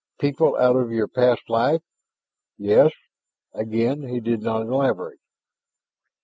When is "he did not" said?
4.09-4.63